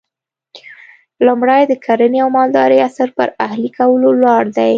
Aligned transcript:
لومړی 1.27 1.61
د 1.67 1.73
کرنې 1.85 2.19
او 2.23 2.29
مالدارۍ 2.37 2.79
عصر 2.87 3.09
پر 3.17 3.27
اهلي 3.45 3.69
کولو 3.77 4.07
ولاړ 4.13 4.43
دی 4.57 4.69